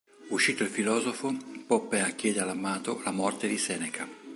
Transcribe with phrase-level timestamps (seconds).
[0.29, 1.31] Uscito il filosofo,
[1.67, 4.09] Poppea chiede all'amato la morte di Seneca.